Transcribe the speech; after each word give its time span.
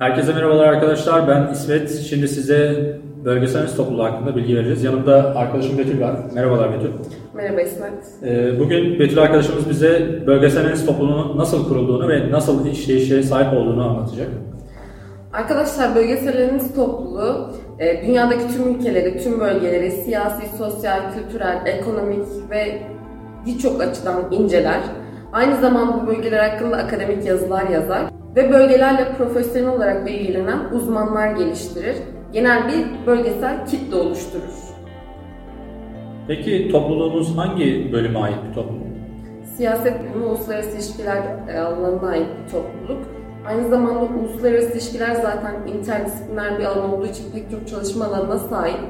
Herkese 0.00 0.32
merhabalar 0.32 0.68
arkadaşlar. 0.68 1.28
Ben 1.28 1.52
İsmet. 1.52 1.90
Şimdi 1.90 2.28
size 2.28 2.90
bölgesel 3.24 3.60
analiz 3.60 3.76
topluluğu 3.76 4.04
hakkında 4.04 4.36
bilgi 4.36 4.56
vereceğiz. 4.56 4.84
Yanımda 4.84 5.36
arkadaşım 5.36 5.78
Betül 5.78 6.00
var. 6.00 6.14
Merhabalar 6.34 6.72
Betül. 6.72 6.90
Merhaba 7.34 7.60
İsmet. 7.60 7.92
Ee, 8.22 8.60
Bugün 8.60 8.98
Betül 8.98 9.18
arkadaşımız 9.18 9.70
bize 9.70 10.20
bölgesel 10.26 10.64
analiz 10.64 10.86
topluluğunun 10.86 11.38
nasıl 11.38 11.68
kurulduğunu 11.68 12.08
ve 12.08 12.30
nasıl 12.30 12.66
işleyişe 12.66 13.22
sahip 13.22 13.52
olduğunu 13.52 13.88
anlatacak. 13.88 14.28
Arkadaşlar 15.32 15.94
bölgesel 15.94 16.48
analiz 16.48 16.74
topluluğu 16.74 17.50
e, 17.78 18.06
dünyadaki 18.06 18.48
tüm 18.56 18.74
ülkeleri, 18.74 19.22
tüm 19.22 19.40
bölgeleri 19.40 19.90
siyasi, 19.90 20.56
sosyal, 20.58 21.00
kültürel, 21.14 21.62
ekonomik 21.66 22.26
ve 22.50 22.82
birçok 23.46 23.82
açıdan 23.82 24.24
inceler. 24.30 24.80
Aynı 25.32 25.60
zamanda 25.60 26.02
bu 26.02 26.06
bölgeler 26.06 26.48
hakkında 26.48 26.76
akademik 26.76 27.26
yazılar 27.26 27.68
yazar 27.68 28.19
ve 28.36 28.52
bölgelerle 28.52 29.12
profesyonel 29.18 29.70
olarak 29.70 30.10
ilgilenen 30.10 30.58
uzmanlar 30.72 31.32
geliştirir. 31.32 31.96
Genel 32.32 32.68
bir 32.68 33.06
bölgesel 33.06 33.66
kitle 33.66 33.96
oluşturur. 33.96 34.70
Peki 36.28 36.68
topluluğumuz 36.72 37.36
hangi 37.36 37.92
bölüme 37.92 38.18
ait 38.18 38.36
bir 38.48 38.54
topluluk? 38.54 38.86
Siyaset 39.56 40.04
bilimi 40.04 40.24
uluslararası 40.24 40.76
ilişkiler 40.76 41.22
e, 41.48 41.58
alanına 41.58 42.08
ait 42.08 42.26
bir 42.44 42.52
topluluk. 42.52 43.06
Aynı 43.46 43.68
zamanda 43.68 44.00
uluslararası 44.00 44.72
ilişkiler 44.72 45.14
zaten 45.14 45.54
interdisipliner 45.74 46.58
bir 46.58 46.64
alan 46.64 46.92
olduğu 46.92 47.06
için 47.06 47.32
pek 47.32 47.50
çok 47.50 47.68
çalışma 47.68 48.04
alanına 48.04 48.38
sahip. 48.38 48.80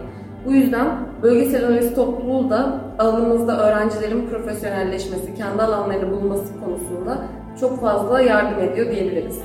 Bu 0.47 0.52
yüzden 0.52 0.87
bölgesel 1.23 1.66
analiz 1.66 1.95
topluluğu 1.95 2.51
da 2.51 2.80
alanımızda 2.99 3.69
öğrencilerin 3.69 4.27
profesyonelleşmesi, 4.27 5.35
kendi 5.35 5.63
alanlarını 5.63 6.11
bulması 6.11 6.60
konusunda 6.65 7.19
çok 7.60 7.80
fazla 7.80 8.20
yardım 8.20 8.65
ediyor 8.65 8.90
diyebiliriz. 8.90 9.40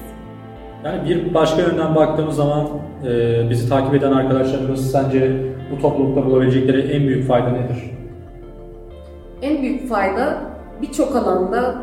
Yani 0.86 1.10
bir 1.10 1.34
başka 1.34 1.62
yönden 1.62 1.96
baktığımız 1.96 2.36
zaman 2.36 2.68
e, 3.08 3.50
bizi 3.50 3.70
takip 3.70 3.94
eden 3.94 4.12
arkadaşlarımız 4.12 4.92
sence 4.92 5.32
bu 5.72 5.82
toplulukta 5.82 6.26
bulabilecekleri 6.26 6.82
en 6.82 7.08
büyük 7.08 7.28
fayda 7.28 7.50
nedir? 7.50 7.92
En 9.42 9.62
büyük 9.62 9.90
fayda 9.90 10.38
birçok 10.82 11.16
alanda 11.16 11.76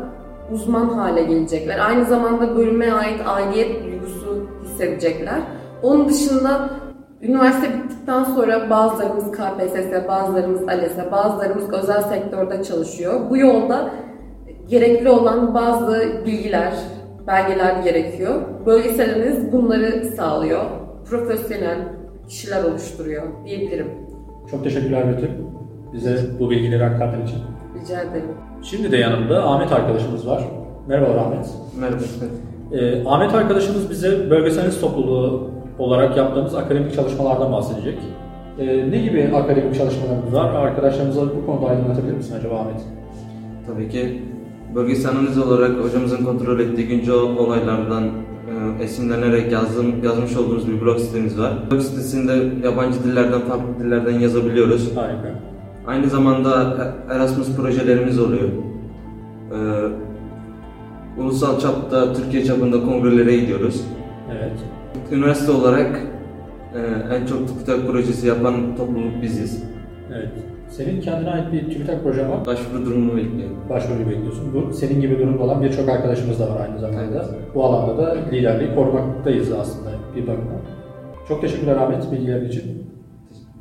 uzman 0.51 0.89
hale 0.89 1.23
gelecekler. 1.23 1.79
Aynı 1.79 2.05
zamanda 2.05 2.55
bölüme 2.55 2.91
ait 2.91 3.21
aidiyet 3.27 3.83
duygusu 3.85 4.47
hissedecekler. 4.63 5.39
Onun 5.83 6.09
dışında 6.09 6.69
üniversite 7.21 7.67
bittikten 7.73 8.23
sonra 8.23 8.69
bazılarımız 8.69 9.31
KPSS, 9.31 10.07
bazılarımız 10.07 10.67
ALES'e, 10.67 11.11
bazılarımız 11.11 11.73
özel 11.73 12.01
sektörde 12.01 12.63
çalışıyor. 12.63 13.13
Bu 13.29 13.37
yolda 13.37 13.89
gerekli 14.69 15.09
olan 15.09 15.53
bazı 15.53 16.21
bilgiler, 16.25 16.73
belgeler 17.27 17.83
gerekiyor. 17.83 18.41
Bölgesel 18.65 19.15
analiz 19.15 19.51
bunları 19.51 20.05
sağlıyor. 20.05 20.61
Profesyonel 21.09 21.77
kişiler 22.27 22.63
oluşturuyor 22.63 23.23
diyebilirim. 23.45 23.87
Çok 24.51 24.63
teşekkürler 24.63 25.07
Betül. 25.07 25.29
Bize 25.93 26.17
bu 26.39 26.49
bilgileri 26.49 26.85
aktardığın 26.85 27.23
için. 27.25 27.37
Rica 27.81 28.01
ederim. 28.01 28.29
Şimdi 28.63 28.91
de 28.91 28.97
yanımda 28.97 29.43
Ahmet 29.47 29.71
arkadaşımız 29.71 30.27
var. 30.27 30.43
Merhaba 30.87 31.19
Ahmet. 31.21 31.49
Merhaba. 31.79 32.01
Ee, 32.71 33.05
Ahmet 33.05 33.33
arkadaşımız 33.33 33.89
bize 33.89 34.29
bölgesel 34.29 34.61
analiz 34.61 34.81
topluluğu 34.81 35.49
olarak 35.79 36.17
yaptığımız 36.17 36.55
akademik 36.55 36.95
çalışmalardan 36.95 37.51
bahsedecek. 37.51 37.97
Ee, 38.59 38.91
ne 38.91 38.97
gibi 38.97 39.31
akademik 39.35 39.75
çalışmalarımız 39.75 40.33
var? 40.33 40.53
Arkadaşlarımıza 40.55 41.21
bu 41.21 41.45
konuda 41.45 41.67
aydınlatabilir 41.67 42.13
misin 42.13 42.35
acaba 42.39 42.59
Ahmet? 42.59 42.81
Tabii 43.67 43.89
ki 43.89 44.23
bölgesel 44.75 45.11
analiz 45.11 45.37
olarak 45.37 45.71
hocamızın 45.83 46.25
kontrol 46.25 46.59
ettiği 46.59 46.87
güncel 46.87 47.13
olaylardan 47.13 48.03
e, 48.03 48.83
esinlenerek 48.83 49.51
yazdım, 49.51 50.03
yazmış 50.03 50.37
olduğumuz 50.37 50.67
bir 50.67 50.81
blog 50.81 50.99
sitemiz 50.99 51.39
var. 51.39 51.53
Blog 51.71 51.81
sitesinde 51.81 52.49
yabancı 52.63 53.03
dillerden, 53.03 53.41
farklı 53.41 53.79
dillerden 53.79 54.19
yazabiliyoruz. 54.19 54.95
Harika. 54.95 55.39
Aynı 55.87 56.09
zamanda 56.09 56.73
Erasmus 57.09 57.55
projelerimiz 57.55 58.19
oluyor. 58.19 58.49
Ee, 59.51 61.21
ulusal 61.21 61.59
çapta, 61.59 62.13
Türkiye 62.13 62.45
çapında 62.45 62.83
kongrelere 62.85 63.37
gidiyoruz. 63.37 63.81
Evet. 64.31 64.51
Üniversite 65.11 65.51
olarak 65.51 66.01
e, 66.75 66.79
en 67.15 67.25
çok 67.25 67.47
TÜBİTAK 67.47 67.87
projesi 67.87 68.27
yapan 68.27 68.75
topluluk 68.77 69.21
biziz. 69.21 69.63
Evet. 70.17 70.29
Senin 70.69 71.01
kendine 71.01 71.29
ait 71.29 71.53
bir 71.53 71.73
TÜBİTAK 71.73 72.03
projen 72.03 72.29
var. 72.29 72.45
Başvuru 72.45 72.85
durumunu 72.85 73.17
bekliyorum. 73.17 73.57
Başvuru 73.69 74.09
bekliyorsun. 74.09 74.53
Bu 74.53 74.73
senin 74.73 75.01
gibi 75.01 75.19
durumda 75.19 75.43
olan 75.43 75.63
birçok 75.63 75.89
arkadaşımız 75.89 76.39
da 76.39 76.49
var 76.49 76.61
aynı 76.61 76.79
zamanda. 76.79 77.01
Evet. 77.01 77.55
Bu 77.55 77.63
alanda 77.63 77.97
da 77.97 78.15
liderliği 78.31 78.75
korumaktayız 78.75 79.51
aslında 79.51 79.89
bir 80.15 80.21
bakıma. 80.21 80.61
Çok 81.27 81.41
teşekkürler 81.41 81.75
Ahmet 81.75 82.11
bilgilerin 82.11 82.49
için. 82.49 82.63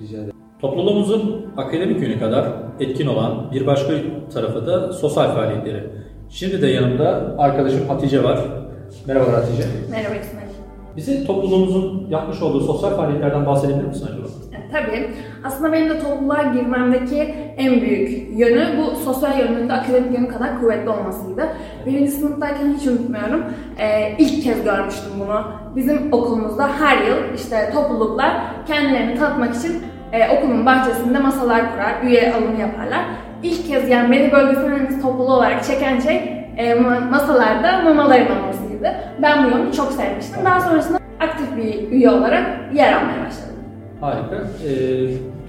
Rica 0.01 0.19
ederim. 0.19 0.33
Topluluğumuzun 0.61 1.47
akademik 1.57 2.01
yönü 2.03 2.19
kadar 2.19 2.47
etkin 2.81 3.07
olan 3.07 3.53
bir 3.53 3.67
başka 3.67 3.93
tarafı 4.35 4.67
da 4.67 4.93
sosyal 4.93 5.35
faaliyetleri. 5.35 5.91
Şimdi 6.29 6.63
de 6.63 6.67
yanımda 6.67 7.35
arkadaşım 7.39 7.89
Hatice 7.89 8.25
var. 8.25 8.41
Merhabalar 9.07 9.35
Hatice. 9.35 9.63
Merhaba 9.91 10.15
İsmail. 10.15 10.47
Bize 10.97 11.25
topluluğumuzun 11.27 12.07
yapmış 12.11 12.43
olduğu 12.43 12.61
sosyal 12.61 12.97
faaliyetlerden 12.97 13.47
bahsedebilir 13.47 13.85
misin 13.85 14.07
acaba? 14.07 14.27
Tabii. 14.73 15.11
Aslında 15.45 15.73
benim 15.73 15.91
de 15.91 15.99
topluluğa 15.99 16.43
girmemdeki 16.43 17.35
en 17.57 17.81
büyük 17.81 18.39
yönü 18.39 18.67
bu 18.79 18.97
sosyal 18.97 19.39
yönünde 19.39 19.73
akademik 19.73 20.19
yönü 20.19 20.29
kadar 20.29 20.61
kuvvetli 20.61 20.89
olmasıydı. 20.91 21.49
Birinci 21.87 22.11
sınıftayken 22.11 22.75
hiç 22.79 22.87
unutmuyorum. 22.87 23.45
Ee, 23.79 24.13
ilk 24.19 24.45
kez 24.45 24.65
görmüştüm 24.65 25.13
bunu. 25.21 25.45
Bizim 25.77 26.13
okulumuzda 26.13 26.69
her 26.81 26.97
yıl 27.07 27.17
işte 27.35 27.71
topluluklar 27.75 28.33
kendilerini 28.67 29.19
tanıtmak 29.19 29.55
için 29.55 29.83
e, 30.13 30.39
okulun 30.39 30.67
bahçesinde 30.67 31.19
masalar 31.19 31.73
kurar, 31.73 32.03
üye 32.03 32.35
alımı 32.35 32.61
yaparlar. 32.61 33.01
İlk 33.43 33.69
kez 33.69 33.89
yani 33.89 34.13
beni 34.13 34.33
bölgesel 34.33 35.01
topluluğu 35.03 35.33
olarak 35.33 35.65
çeken 35.65 36.01
şey 36.01 36.17
e, 36.57 36.73
ma- 36.73 37.11
masalarda 37.11 37.83
mamaların 37.83 38.41
olmasıydı. 38.43 38.95
Ben 39.23 39.45
bu 39.45 39.49
yönü 39.59 39.73
çok 39.73 39.93
sevmiştim. 39.93 40.45
Daha 40.45 40.61
sonrasında 40.61 40.99
aktif 41.21 41.57
bir 41.57 41.91
üye 41.91 42.11
olarak 42.11 42.47
yer 42.75 42.93
almaya 42.93 43.27
başladım. 43.27 43.42
Harika. 44.03 44.37
Ee, 44.37 44.71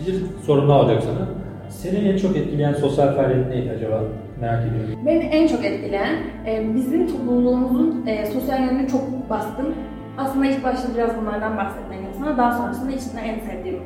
bir 0.07 0.23
sorum 0.45 0.69
daha 0.69 0.79
olacak 0.79 1.03
sana. 1.03 1.27
Seni 1.69 2.09
en 2.09 2.17
çok 2.17 2.37
etkileyen 2.37 2.73
sosyal 2.73 3.15
faaliyet 3.15 3.47
neydi 3.49 3.71
acaba? 3.71 4.03
Merak 4.41 4.63
ediyorum. 4.67 5.05
Beni 5.05 5.23
en 5.23 5.47
çok 5.47 5.65
etkileyen 5.65 6.15
e, 6.45 6.75
bizim 6.75 7.07
topluluğumuzun 7.07 8.05
e, 8.07 8.25
sosyal 8.25 8.63
yönü 8.63 8.87
çok 8.87 9.29
baskın. 9.29 9.73
Aslında 10.17 10.45
ilk 10.45 10.63
başta 10.63 10.95
biraz 10.95 11.21
bunlardan 11.21 11.57
bahsetmeliyim 11.57 12.13
sana. 12.19 12.37
Daha 12.37 12.51
sonrasında 12.57 12.91
içinde 12.91 13.21
en 13.21 13.39
sevdiğim 13.39 13.79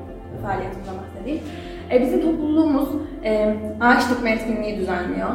faaliyetimden 0.43 0.93
bahsedeyim. 1.03 1.39
E, 1.91 2.01
bizim 2.01 2.21
topluluğumuz 2.21 2.89
e, 3.23 3.55
ağaç 3.81 4.09
dikme 4.09 4.31
etkinliği 4.31 4.77
düzenliyor. 4.77 5.29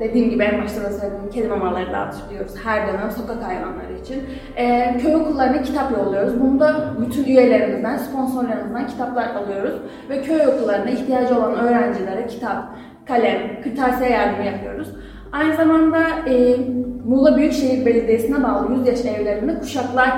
Dediğim 0.00 0.30
gibi 0.30 0.42
en 0.42 0.62
başta 0.62 0.82
da 0.82 0.90
söylediğim 0.90 1.30
kedi 1.30 1.48
mamaları 1.48 1.92
dağıtıyoruz 1.92 2.52
her 2.64 2.88
dönem 2.88 3.10
sokak 3.10 3.42
hayvanları 3.42 3.92
için. 4.02 4.22
E, 4.56 4.96
köy 5.02 5.14
okullarına 5.14 5.62
kitap 5.62 5.92
yolluyoruz. 5.92 6.40
Bunda 6.40 6.94
bütün 7.00 7.24
üyelerimizden, 7.24 7.96
sponsorlarımızdan 7.96 8.86
kitaplar 8.86 9.26
alıyoruz. 9.34 9.74
Ve 10.10 10.22
köy 10.22 10.40
okullarına 10.46 10.90
ihtiyacı 10.90 11.38
olan 11.38 11.58
öğrencilere 11.58 12.26
kitap, 12.26 12.64
kalem, 13.06 13.62
kırtasiye 13.62 14.10
yardımı 14.10 14.44
yapıyoruz. 14.44 14.88
Aynı 15.32 15.56
zamanda 15.56 16.02
e, 16.28 16.56
Muğla 17.04 17.36
Büyükşehir 17.36 17.86
Belediyesi'ne 17.86 18.42
bağlı 18.42 18.74
100 18.74 18.86
yaş 18.86 19.04
evlerinde 19.04 19.58
kuşaklar 19.58 20.10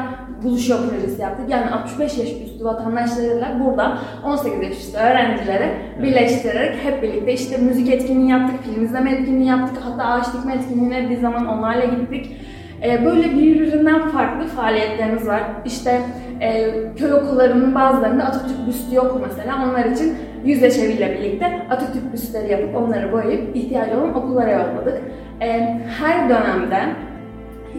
buluşuyor 0.45 0.79
projesi 0.91 1.23
yaptık. 1.23 1.51
Yani 1.51 1.71
65 1.71 2.19
yaş 2.19 2.29
üstü 2.45 2.65
vatandaşlarıyla 2.65 3.61
burada 3.65 3.99
18 4.25 4.63
yaş 4.63 4.73
üstü 4.73 4.99
öğrencilere 4.99 5.71
birleştirerek 6.03 6.85
hep 6.85 7.03
birlikte 7.03 7.33
işte 7.33 7.57
müzik 7.57 7.89
etkinliği 7.89 8.31
yaptık, 8.31 8.63
film 8.65 8.85
izleme 8.85 9.13
etkinliği 9.13 9.49
yaptık, 9.49 9.83
hatta 9.85 10.05
ağaç 10.05 10.27
dikme 10.35 10.55
etkinliğine 10.55 11.11
bir 11.11 11.21
zaman 11.21 11.47
onlarla 11.47 11.85
gittik. 11.85 12.37
Ee, 12.85 13.05
Böyle 13.05 13.33
birbirinden 13.33 14.09
farklı 14.09 14.47
faaliyetlerimiz 14.47 15.27
var. 15.27 15.43
İşte 15.65 16.01
e, 16.41 16.71
köy 16.97 17.13
okullarının 17.13 17.75
bazılarında 17.75 18.25
Atatürk 18.25 18.67
büstü 18.67 18.97
yok 18.97 19.21
mesela. 19.29 19.57
Onlar 19.69 19.85
için 19.85 20.17
yüz 20.45 20.63
yaş 20.63 20.79
eviyle 20.79 21.19
birlikte 21.19 21.47
Atatürk 21.71 22.13
büstleri 22.13 22.53
yapıp 22.53 22.77
onları 22.77 23.13
boyayıp 23.13 23.57
ihtiyacı 23.57 23.99
olan 24.01 24.15
okullara 24.15 24.51
yolladık. 24.51 25.01
Ee, 25.41 25.81
Her 26.01 26.29
dönemde 26.29 26.79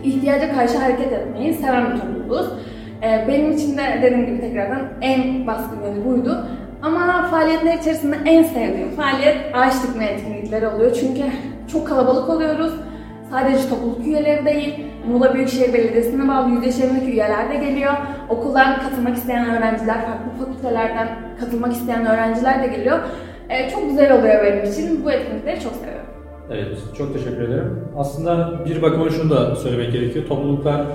ihtiyaca 0.03 0.53
karşı 0.53 0.77
hareket 0.77 1.13
etmeyi 1.13 1.53
seven 1.53 1.91
bir 1.91 2.01
topluluğuz. 2.01 2.47
Ee, 3.03 3.25
benim 3.27 3.51
için 3.51 3.77
de 3.77 3.99
dediğim 4.01 4.25
gibi 4.25 4.41
tekrardan 4.41 4.81
en 5.01 5.47
baskın 5.47 5.83
yönü 5.83 6.05
buydu. 6.05 6.45
Ama 6.81 7.27
faaliyetler 7.31 7.77
içerisinde 7.77 8.15
en 8.25 8.43
sevdiğim 8.43 8.91
faaliyet 8.91 9.37
ağaç 9.53 9.73
dikme 9.83 10.05
etkinlikleri 10.05 10.67
oluyor. 10.67 10.93
Çünkü 10.99 11.21
çok 11.71 11.87
kalabalık 11.87 12.29
oluyoruz. 12.29 12.73
Sadece 13.31 13.69
topluluk 13.69 14.07
üyeleri 14.07 14.45
değil, 14.45 14.85
Muğla 15.07 15.33
Büyükşehir 15.33 15.73
Belediyesi'ne 15.73 16.27
bağlı 16.27 16.49
yüzleşimdeki 16.49 17.11
üyeler 17.11 17.49
de 17.49 17.55
geliyor. 17.55 17.93
Okuldan 18.29 18.79
katılmak 18.79 19.17
isteyen 19.17 19.45
öğrenciler, 19.45 19.95
farklı 19.95 20.45
fakültelerden 20.45 21.07
katılmak 21.39 21.73
isteyen 21.73 22.05
öğrenciler 22.05 22.63
de 22.63 22.67
geliyor. 22.67 22.99
Ee, 23.49 23.69
çok 23.69 23.89
güzel 23.89 24.19
oluyor 24.19 24.43
benim 24.43 24.71
için. 24.71 25.05
Bu 25.05 25.11
etkinlikleri 25.11 25.59
çok 25.59 25.73
seviyorum. 25.75 26.02
Evet, 26.51 26.77
çok 26.97 27.13
teşekkür 27.13 27.41
ederim. 27.41 27.79
Aslında 27.97 28.51
bir 28.65 28.81
bakıma 28.81 29.09
şunu 29.09 29.29
da 29.29 29.55
söylemek 29.55 29.91
gerekiyor. 29.91 30.25
Topluluklar 30.27 30.85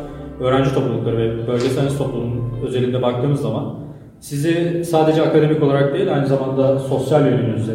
öğrenci 0.40 0.74
toplulukları 0.74 1.18
ve 1.18 1.46
bölgesel 1.46 1.80
analiz 1.80 1.98
topluluğunun 1.98 2.52
özelinde 2.66 3.02
baktığımız 3.02 3.40
zaman 3.40 3.74
sizi 4.20 4.84
sadece 4.84 5.22
akademik 5.22 5.62
olarak 5.62 5.94
değil 5.94 6.14
aynı 6.14 6.26
zamanda 6.26 6.78
sosyal 6.78 7.26
yönünüzde 7.26 7.72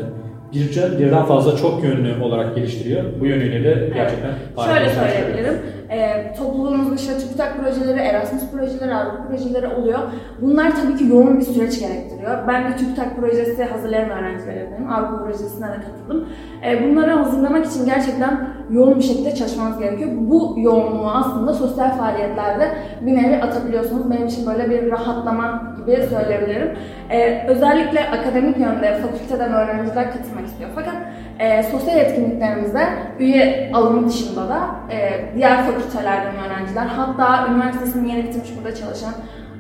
birden 1.00 1.26
fazla 1.26 1.58
çok 1.58 1.84
yönlü 1.84 2.24
olarak 2.24 2.56
geliştiriyor. 2.56 3.04
Bu 3.20 3.26
yönüyle 3.26 3.64
de 3.64 3.92
gerçekten 3.94 4.32
harika 4.56 4.76
Şöyle 4.76 4.90
söyleyebilirim. 4.90 5.54
Ee, 5.94 6.34
topluluğumuzun 6.38 6.96
işte 6.96 7.18
TÜBİTAK 7.18 7.58
projeleri, 7.58 8.00
Erasmus 8.00 8.52
projeleri, 8.52 8.96
Avrupa 8.96 9.28
projeleri 9.28 9.68
oluyor. 9.68 10.00
Bunlar 10.42 10.72
tabii 10.76 10.98
ki 10.98 11.06
yoğun 11.06 11.40
bir 11.40 11.46
süreç 11.46 11.80
gerektiriyor. 11.80 12.48
Ben 12.48 12.72
de 12.72 12.76
TÜBİTAK 12.76 13.16
projesi 13.16 13.64
hazırlayan 13.64 14.10
öğrencilerimden, 14.10 14.86
Avrupa 14.86 15.24
projesine 15.24 15.68
de 15.68 15.76
katıldım. 15.76 16.28
Ee, 16.66 16.84
bunları 16.84 17.12
hazırlamak 17.12 17.66
için 17.66 17.86
gerçekten 17.86 18.48
yoğun 18.70 18.98
bir 18.98 19.04
şekilde 19.04 19.36
çalışmanız 19.36 19.80
gerekiyor. 19.80 20.10
Bu 20.14 20.56
yoğunluğu 20.58 21.12
aslında 21.12 21.54
sosyal 21.54 21.98
faaliyetlerde 21.98 22.72
bir 23.02 23.16
nevi 23.16 23.44
atabiliyorsunuz. 23.44 24.12
Benim 24.12 24.28
için 24.28 24.46
böyle 24.46 24.70
bir 24.70 24.92
rahatlama 24.92 25.74
gibi 25.78 26.08
söyleyebilirim. 26.10 26.78
Ee, 27.10 27.46
özellikle 27.48 28.10
akademik 28.10 28.58
yönde 28.58 28.98
fakülteden 28.98 29.54
öğrenciler 29.54 30.12
katılmak 30.12 30.46
istiyor. 30.46 30.70
Fakat 30.76 30.96
e, 31.44 31.64
sosyal 31.64 32.00
etkinliklerimizde 32.00 32.88
üye 33.20 33.72
alımı 33.74 34.10
dışında 34.10 34.50
da 34.50 34.60
e, 34.92 35.26
diğer 35.36 35.66
fakültelerden 35.66 36.36
öğrenciler 36.36 36.86
hatta 36.86 37.48
üniversitesini 37.52 38.10
yeni 38.10 38.24
bitirmiş 38.24 38.50
burada 38.58 38.76
çalışan 38.76 39.14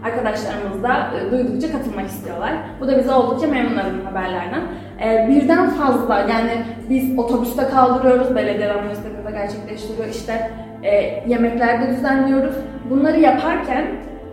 arkadaşlarımız 0.03 0.83
da 0.83 1.09
e, 1.17 1.31
duydukça 1.31 1.71
katılmak 1.71 2.07
istiyorlar. 2.07 2.53
Bu 2.81 2.87
da 2.87 2.97
bizi 2.97 3.11
oldukça 3.11 3.47
memnun 3.47 3.71
ediyor 3.71 4.05
haberlerden. 4.05 4.61
E, 5.03 5.27
birden 5.29 5.69
fazla 5.69 6.19
yani 6.19 6.51
biz 6.89 7.19
otobüste 7.19 7.67
kaldırıyoruz, 7.67 8.35
belediyeler 8.35 8.75
üniversitemizde 8.75 9.31
gerçekleştiriyor. 9.31 10.07
İşte 10.07 10.51
e, 10.83 11.23
yemeklerde 11.27 11.89
düzenliyoruz. 11.89 12.55
Bunları 12.89 13.19
yaparken 13.19 13.85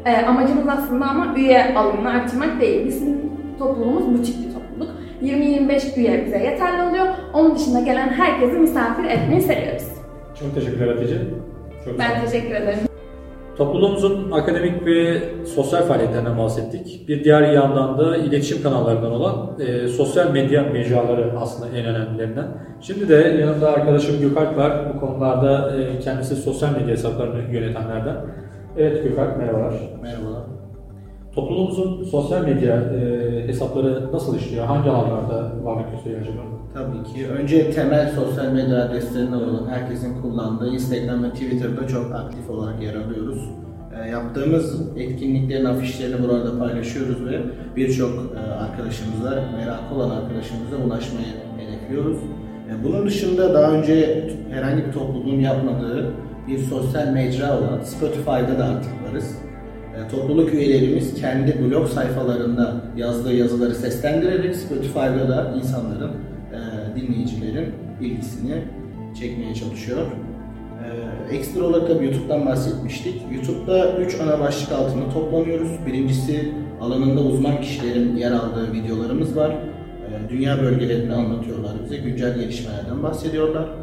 e, 0.04 0.26
amacımız 0.26 0.68
aslında 0.68 1.06
ama 1.06 1.34
üye 1.36 1.74
alımını 1.74 2.10
arttırmak 2.10 2.60
değil. 2.60 2.86
Bizim 2.86 3.20
topluluğumuz 3.58 4.18
butik. 4.18 4.49
20-25 5.22 5.98
üye 6.00 6.26
bize 6.26 6.38
yeterli 6.38 6.88
oluyor. 6.88 7.06
Onun 7.34 7.54
dışında 7.54 7.80
gelen 7.80 8.08
herkesi 8.08 8.58
misafir 8.58 9.04
etmeyi 9.04 9.40
seviyoruz. 9.42 9.88
Çok 10.40 10.54
teşekkürler 10.54 10.94
Hatice. 10.94 11.18
Çok. 11.84 11.98
Ben 11.98 12.24
teşekkür 12.24 12.54
ederim. 12.54 12.78
Topluluğumuzun 13.56 14.30
akademik 14.30 14.86
ve 14.86 15.22
sosyal 15.44 15.82
faaliyetlerinden 15.82 16.38
bahsettik. 16.38 17.08
Bir 17.08 17.24
diğer 17.24 17.52
yandan 17.52 17.98
da 17.98 18.16
iletişim 18.16 18.62
kanallarından 18.62 19.12
olan 19.12 19.60
e, 19.60 19.88
sosyal 19.88 20.30
medya 20.30 20.62
mecraları 20.62 21.32
aslında 21.40 21.78
en 21.78 21.84
önemlilerinden. 21.86 22.46
Şimdi 22.80 23.08
de 23.08 23.14
yanımda 23.40 23.72
arkadaşım 23.72 24.20
Gökalp 24.20 24.56
var. 24.56 24.94
Bu 24.94 25.00
konularda 25.00 25.76
e, 25.76 25.98
kendisi 25.98 26.36
sosyal 26.36 26.72
medya 26.72 26.88
hesaplarını 26.88 27.54
yönetenlerden. 27.54 28.16
Evet 28.78 29.04
Gökalp 29.04 29.38
merhabalar. 29.38 29.74
Merhabalar. 30.02 30.59
Topluluğumuzun 31.34 32.04
sosyal 32.04 32.44
medya 32.44 32.76
e, 32.76 33.48
hesapları 33.48 34.12
nasıl 34.12 34.38
işliyor? 34.38 34.66
Hangi 34.66 34.90
alanlarda 34.90 35.52
varlık 35.64 35.92
gösteriyor 35.92 36.20
acaba? 36.20 36.40
Tabii 36.74 37.12
ki. 37.12 37.28
Önce 37.28 37.70
temel 37.70 38.12
sosyal 38.12 38.52
medya 38.52 38.84
adreslerinden 38.84 39.38
olan 39.38 39.68
herkesin 39.68 40.22
kullandığı 40.22 40.68
Instagram 40.68 41.24
ve 41.24 41.30
Twitter'da 41.30 41.88
çok 41.88 42.14
aktif 42.14 42.50
olarak 42.50 42.82
yer 42.82 42.94
alıyoruz. 42.94 43.48
E, 43.98 44.08
yaptığımız 44.08 44.80
etkinliklerin 44.96 45.64
afişlerini 45.64 46.22
burada 46.22 46.58
paylaşıyoruz 46.58 47.24
ve 47.26 47.40
birçok 47.76 48.10
e, 48.10 48.52
arkadaşımıza, 48.52 49.44
merakı 49.56 49.94
olan 49.94 50.10
arkadaşımıza 50.10 50.76
ulaşmayı 50.86 51.26
hedefliyoruz. 51.58 52.18
E, 52.68 52.84
bunun 52.84 53.06
dışında 53.06 53.54
daha 53.54 53.72
önce 53.72 54.28
herhangi 54.50 54.86
bir 54.86 54.92
topluluğun 54.92 55.40
yapmadığı 55.40 56.10
bir 56.48 56.58
sosyal 56.58 57.08
mecra 57.08 57.58
olan 57.58 57.80
Spotify'da 57.84 58.58
da 58.58 58.64
artık 58.64 58.92
varız. 59.10 59.49
E, 60.00 60.08
Topluluk 60.08 60.54
üyelerimiz 60.54 61.14
kendi 61.14 61.64
blog 61.64 61.88
sayfalarında 61.88 62.74
yazdığı 62.96 63.34
yazıları 63.34 63.74
seslendirerek 63.74 64.56
Spotify'da 64.56 65.28
da 65.28 65.54
insanların, 65.58 66.10
e, 66.52 66.60
dinleyicilerin 67.00 67.74
ilgisini 68.00 68.54
çekmeye 69.20 69.54
çalışıyor. 69.54 70.06
E, 71.30 71.36
Ekstra 71.36 71.64
olarak 71.64 71.88
da 71.88 72.02
YouTube'dan 72.02 72.46
bahsetmiştik. 72.46 73.22
YouTube'da 73.34 73.96
3 73.96 74.20
ana 74.20 74.40
başlık 74.40 74.72
altında 74.72 75.08
toplanıyoruz. 75.14 75.70
Birincisi 75.86 76.52
alanında 76.80 77.20
uzman 77.20 77.60
kişilerin 77.60 78.16
yer 78.16 78.32
aldığı 78.32 78.72
videolarımız 78.72 79.36
var. 79.36 79.50
E, 79.50 80.30
Dünya 80.30 80.62
bölgelerini 80.62 81.14
anlatıyorlar 81.14 81.72
bize, 81.84 81.96
güncel 81.96 82.38
gelişmelerden 82.38 83.02
bahsediyorlar. 83.02 83.79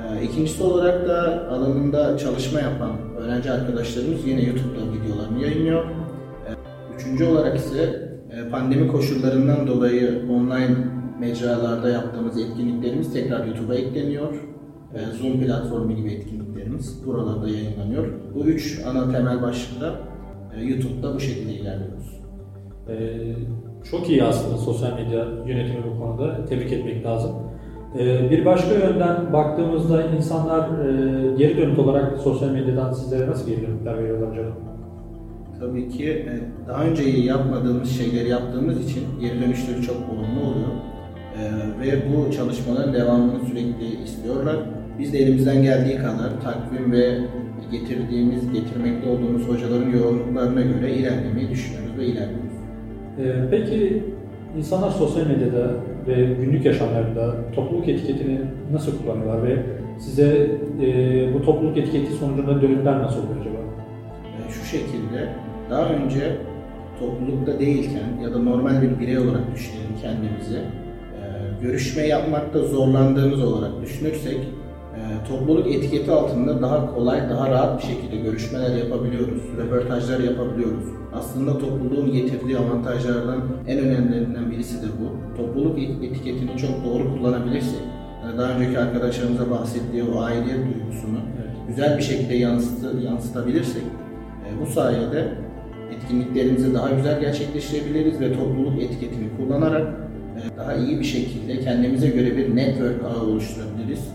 Ee, 0.00 0.24
İkincisi 0.24 0.62
olarak 0.62 1.08
da 1.08 1.48
alanında 1.50 2.18
çalışma 2.18 2.60
yapan 2.60 2.90
öğrenci 3.18 3.50
arkadaşlarımız 3.50 4.26
yine 4.26 4.42
YouTube'da 4.42 4.92
videolarını 4.92 5.42
yayınlıyor. 5.42 5.84
Ee, 5.84 6.52
Üçüncü 6.94 7.24
olarak 7.24 7.56
ise 7.56 8.10
e, 8.30 8.50
pandemi 8.50 8.88
koşullarından 8.88 9.66
dolayı 9.66 10.22
online 10.30 10.76
mecralarda 11.20 11.88
yaptığımız 11.88 12.38
etkinliklerimiz 12.38 13.12
tekrar 13.12 13.46
YouTube'a 13.46 13.74
ekleniyor. 13.74 14.34
Ee, 14.94 14.98
Zoom 15.16 15.40
platformu 15.40 15.96
gibi 15.96 16.10
etkinliklerimiz 16.12 17.06
buralarda 17.06 17.48
yayınlanıyor. 17.48 18.06
Bu 18.34 18.44
üç 18.44 18.80
ana 18.86 19.12
temel 19.12 19.42
başlıkta 19.42 19.94
e, 20.56 20.64
YouTube'da 20.64 21.14
bu 21.14 21.20
şekilde 21.20 21.52
ilerliyoruz. 21.52 22.20
E, 22.88 22.94
çok 23.90 24.10
iyi 24.10 24.24
aslında 24.24 24.56
sosyal 24.56 24.92
medya 24.92 25.26
yönetimi 25.46 25.84
bu 25.94 25.98
konuda. 26.00 26.44
Tebrik 26.44 26.72
etmek 26.72 27.04
lazım. 27.06 27.32
E, 27.98 28.30
bir 28.30 28.44
başka 28.44 28.74
yönden 28.74 29.32
baktığımızda 29.32 30.02
insanlar 30.06 30.60
e, 30.60 31.36
geri 31.36 31.56
dönüt 31.56 31.78
olarak 31.78 32.18
sosyal 32.18 32.50
medyadan 32.50 32.92
sizlere 32.92 33.30
nasıl 33.30 33.50
geri 33.50 33.66
dönütler 33.66 33.98
veriyorlar 33.98 34.32
acaba? 34.32 34.50
Tabii 35.60 35.88
ki 35.88 36.10
e, 36.10 36.32
daha 36.68 36.84
önce 36.84 37.02
yapmadığımız 37.02 37.90
şeyleri 37.90 38.28
yaptığımız 38.28 38.90
için 38.90 39.02
geri 39.20 39.42
dönüşleri 39.42 39.82
çok 39.82 39.96
olumlu 39.96 40.40
oluyor. 40.40 40.72
E, 41.38 41.42
Ve 41.80 42.02
bu 42.12 42.32
çalışmaların 42.32 42.94
devamını 42.94 43.40
sürekli 43.48 44.02
istiyorlar. 44.04 44.56
Biz 44.98 45.12
de 45.12 45.18
elimizden 45.18 45.62
geldiği 45.62 45.96
kadar 45.96 46.40
takvim 46.44 46.92
ve 46.92 47.18
getirdiğimiz, 47.72 48.52
getirmekte 48.52 49.10
olduğumuz 49.10 49.48
hocaların 49.48 49.90
yoğunluklarına 49.90 50.60
göre 50.60 50.92
ilerlemeyi 50.94 51.50
düşünüyoruz 51.50 51.98
ve 51.98 52.04
ilerliyoruz. 52.06 52.50
Peki 53.50 54.04
insanlar 54.58 54.90
sosyal 54.90 55.26
medyada 55.26 55.70
ve 56.06 56.34
günlük 56.44 56.64
yaşamlarında 56.64 57.34
topluluk 57.54 57.88
etiketini 57.88 58.40
nasıl 58.72 58.92
kullanıyorlar 59.02 59.42
ve 59.48 59.56
size 59.98 60.50
e, 60.82 61.34
bu 61.34 61.42
topluluk 61.42 61.76
etiketi 61.78 62.12
sonucunda 62.12 62.62
dönütler 62.62 62.98
nasıl 63.02 63.18
oluyor 63.18 63.40
acaba? 63.40 63.56
E, 64.48 64.50
Şu 64.52 64.64
şekilde 64.64 65.28
daha 65.70 65.88
önce 65.88 66.36
toplulukta 67.00 67.60
değilken 67.60 68.22
ya 68.22 68.34
da 68.34 68.38
normal 68.38 68.82
bir 68.82 68.98
birey 69.00 69.18
olarak 69.18 69.54
düşünelim 69.54 69.90
kendimizi. 70.02 70.58
e, 70.58 71.22
Görüşme 71.62 72.02
yapmakta 72.06 72.58
zorlandığımız 72.58 73.42
olarak 73.44 73.82
düşünürsek 73.82 74.38
e, 74.96 75.28
topluluk 75.28 75.66
etiketi 75.66 76.10
altında 76.10 76.62
daha 76.62 76.94
kolay, 76.94 77.30
daha 77.30 77.50
rahat 77.50 77.82
bir 77.82 77.88
şekilde 77.88 78.16
görüşmeler 78.16 78.76
yapabiliyoruz, 78.76 79.42
röportajlar 79.58 80.20
yapabiliyoruz. 80.20 80.84
Aslında 81.12 81.58
topluluğun 81.58 82.12
getirdiği 82.12 82.58
avantajlardan 82.58 83.42
en 83.68 83.78
önemlilerinden 83.78 84.50
birisi 84.50 84.82
de 84.82 84.86
bu. 85.00 85.36
Topluluk 85.36 85.78
etiketini 85.78 86.56
çok 86.56 86.84
doğru 86.84 87.14
kullanabilirsek, 87.16 87.80
yani 88.24 88.38
daha 88.38 88.52
önceki 88.52 88.78
arkadaşlarımıza 88.78 89.50
bahsettiği 89.50 90.02
o 90.02 90.20
aidiyet 90.20 90.58
duygusunu 90.58 91.18
Evet. 91.36 91.56
güzel 91.68 91.98
bir 91.98 92.02
şekilde 92.02 92.34
yansıtı, 92.34 92.96
yansıtabilirsek 93.04 93.82
e, 93.82 94.60
bu 94.60 94.66
sayede 94.66 95.28
etkinliklerimizi 95.94 96.74
daha 96.74 96.90
güzel 96.90 97.20
gerçekleştirebiliriz 97.20 98.20
ve 98.20 98.32
topluluk 98.32 98.82
etiketini 98.82 99.28
kullanarak 99.36 99.86
e, 100.36 100.58
daha 100.58 100.74
iyi 100.74 100.98
bir 101.00 101.04
şekilde 101.04 101.60
kendimize 101.60 102.08
göre 102.08 102.36
bir 102.36 102.56
network 102.56 103.04
ağı 103.04 103.22
oluşturabiliriz. 103.22 104.08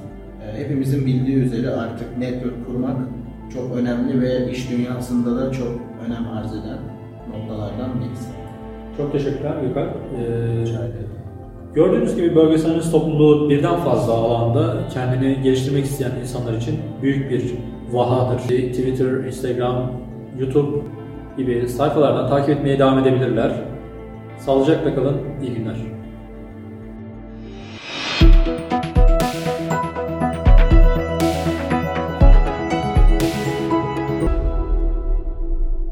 Hepimizin 0.55 1.05
bildiği 1.05 1.35
üzere 1.35 1.69
artık 1.69 2.17
network 2.17 2.67
kurmak 2.67 2.97
çok 3.53 3.77
önemli 3.77 4.21
ve 4.21 4.51
iş 4.51 4.71
dünyasında 4.71 5.35
da 5.35 5.51
çok 5.51 5.67
önem 6.07 6.27
arz 6.37 6.51
eden 6.51 6.79
noktalardan 7.29 7.91
birisi. 7.99 8.29
Çok 8.97 9.11
teşekkürler 9.11 9.53
Gökhan. 9.61 9.83
E, 9.83 10.23
Rica 10.61 10.79
ederim. 10.79 11.09
Gördüğünüz 11.75 12.15
gibi 12.15 12.35
bölgesel 12.35 12.71
analiz 12.71 12.91
topluluğu 12.91 13.49
birden 13.49 13.75
fazla 13.75 14.13
alanda 14.13 14.77
kendini 14.93 15.41
geliştirmek 15.41 15.85
isteyen 15.85 16.11
insanlar 16.21 16.53
için 16.53 16.79
büyük 17.01 17.31
bir 17.31 17.43
vahadır. 17.91 18.39
Twitter, 18.39 19.05
Instagram, 19.05 19.91
YouTube 20.39 20.77
gibi 21.37 21.69
sayfalardan 21.69 22.29
takip 22.29 22.49
etmeye 22.49 22.79
devam 22.79 22.99
edebilirler. 22.99 23.51
Sağlıcakla 24.37 24.95
kalın, 24.95 25.17
iyi 25.41 25.53
günler. 25.53 25.94